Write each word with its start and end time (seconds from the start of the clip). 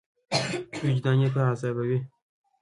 وجدان 0.83 1.17
یې 1.23 1.29
په 1.33 1.41
عذابوي. 1.49 1.99